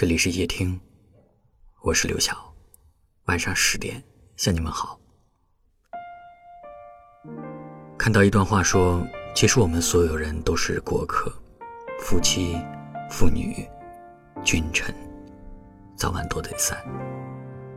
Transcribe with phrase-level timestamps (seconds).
[0.00, 0.80] 这里是夜听，
[1.82, 2.54] 我是刘晓。
[3.24, 4.00] 晚上十点
[4.36, 4.96] 向你们好。
[7.98, 11.32] 看到一段话说，其实我们所有人都是过客，
[11.98, 12.56] 夫妻、
[13.10, 13.68] 妇女、
[14.44, 14.94] 君臣，
[15.96, 16.78] 早晚都得散。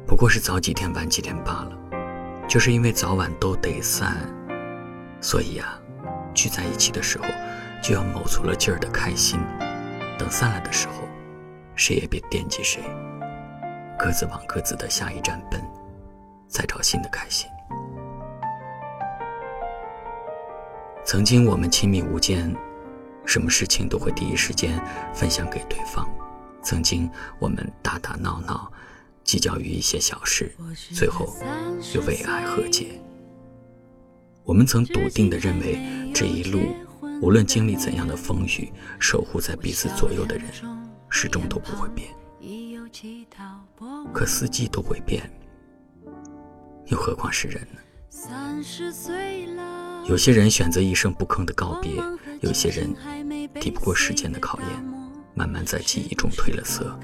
[0.05, 2.45] 不过是早几天晚几天罢了。
[2.47, 4.15] 就是因为早晚都得散，
[5.19, 5.75] 所以呀，
[6.35, 7.25] 聚在一起的时候
[7.81, 9.39] 就要卯足了劲儿的开心。
[10.19, 11.07] 等散了的时候，
[11.75, 12.81] 谁也别惦记谁，
[13.97, 15.61] 各自往各自的下一站奔，
[16.47, 17.49] 再找新的开心。
[21.03, 22.55] 曾经我们亲密无间，
[23.25, 24.79] 什么事情都会第一时间
[25.13, 26.09] 分享给对方。
[26.61, 28.71] 曾经我们打打闹闹。
[29.23, 30.51] 计较于一些小事，
[30.93, 31.31] 最后
[31.93, 32.99] 又为爱和解。
[34.43, 35.79] 我们曾笃定地认为，
[36.11, 36.59] 这一路
[37.21, 40.45] 无论经历怎样的风雨，守护在彼此左右的人
[41.11, 42.09] 始终都不会变。
[44.11, 45.29] 可四季都会变，
[46.87, 47.79] 又何况是人呢？
[50.07, 51.91] 有些人选择一声不吭的告别，
[52.39, 52.91] 有些人
[53.59, 54.67] 抵不过时间的考验，
[55.35, 56.97] 慢慢在记忆中褪了色。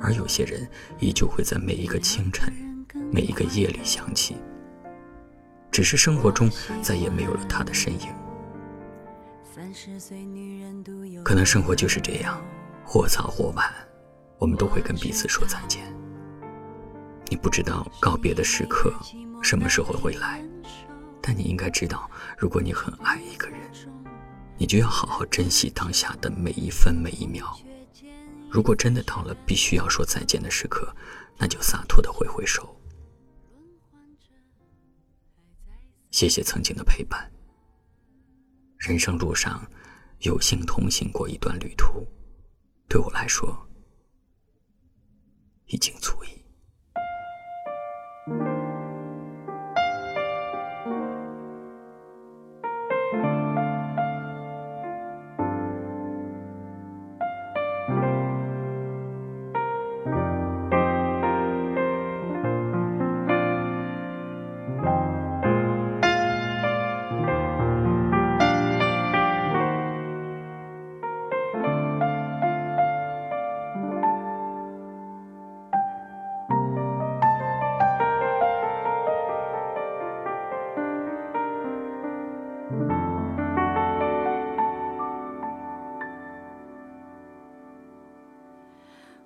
[0.00, 2.52] 而有些人依旧会在每一个清晨、
[3.10, 4.36] 每一个夜里想起，
[5.70, 6.50] 只是生活中
[6.82, 8.08] 再也没有了他的身影。
[11.24, 12.42] 可能生活就是这样，
[12.92, 13.72] 或早或晚，
[14.36, 15.82] 我们都会跟彼此说再见。
[17.30, 18.92] 你不知道告别的时刻
[19.42, 20.44] 什么时候会来，
[21.22, 23.58] 但你应该知道，如果你很爱一个人，
[24.58, 27.58] 你就要好好珍惜当下的每一分每一秒。
[28.50, 30.94] 如果真的到了必须要说再见的时刻，
[31.38, 32.78] 那就洒脱的挥挥手。
[36.10, 37.26] 谢谢曾经的陪伴。
[38.76, 39.66] 人生路上，
[40.18, 42.06] 有幸同行过一段旅途，
[42.92, 43.66] 对我来说，
[45.68, 46.41] 已经足矣。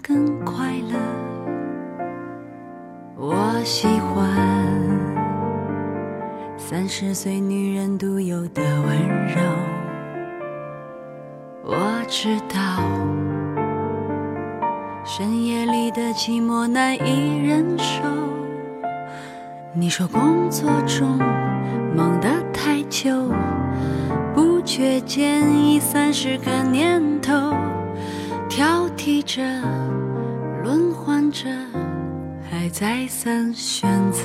[0.00, 0.98] 更快乐。
[3.16, 4.28] 我喜欢
[6.56, 9.40] 三十岁女人独有的温柔。
[11.64, 12.82] 我知道
[15.04, 18.02] 深夜里的寂寞难以忍受。
[19.74, 21.18] 你说工作中
[21.94, 23.30] 忙得太久，
[24.34, 27.34] 不觉间已三十个年头。
[28.58, 29.40] 挑剔着，
[30.64, 31.48] 轮换着，
[32.50, 34.24] 还再三选择。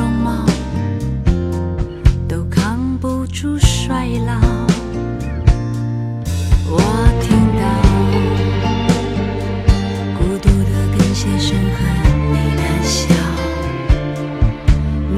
[3.41, 4.33] 出衰老
[6.69, 6.77] 我
[7.21, 7.25] 听
[7.57, 7.63] 到
[10.15, 11.79] 孤独的跟鞋声和
[12.31, 12.99] 你的笑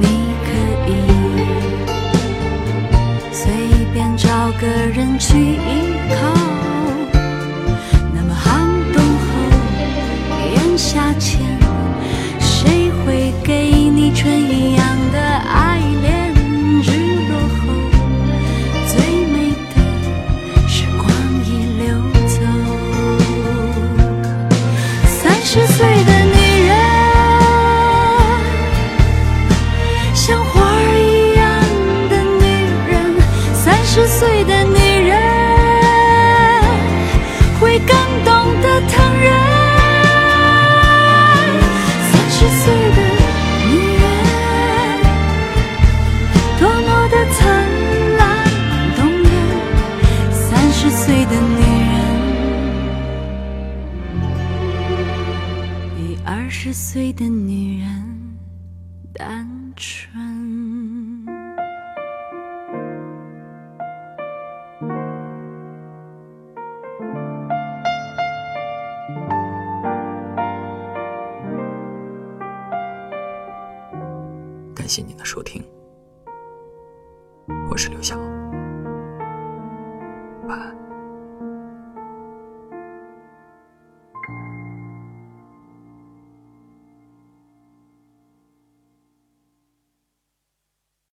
[0.00, 0.04] 你
[0.40, 0.46] 可
[0.88, 0.90] 以
[3.30, 3.42] 随
[3.92, 4.26] 便找
[4.58, 6.33] 个人去依靠
[42.44, 42.98] 十岁的
[43.70, 44.04] 女人，
[46.60, 47.40] 多么的灿
[48.18, 48.22] 烂
[48.96, 49.26] 动人。
[50.30, 51.96] 三十岁的女人，
[55.96, 57.88] 比二十岁的女人
[59.14, 60.63] 单纯。
[74.94, 75.60] 谢谢您的收听，
[77.68, 78.16] 我是刘晓，
[80.46, 80.83] 晚安。